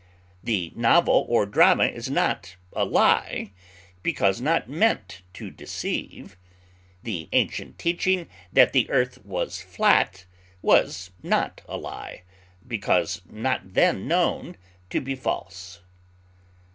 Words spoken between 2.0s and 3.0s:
not a